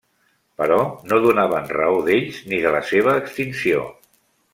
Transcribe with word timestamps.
Però 0.59 0.77
no 1.11 1.19
donaven 1.25 1.69
raó 1.77 1.99
d'ells 2.07 2.39
ni 2.53 2.63
de 2.65 2.73
la 2.77 2.81
seva 2.93 3.13
extinció. 3.25 3.85